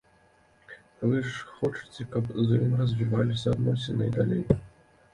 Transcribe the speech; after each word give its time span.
Вы 1.07 1.19
ж 1.27 1.51
хочаце, 1.59 2.09
каб 2.17 2.33
з 2.49 2.59
ім 2.63 2.75
развіваліся 2.83 3.47
адносіны 3.57 4.03
і 4.13 4.19
далей. 4.21 4.43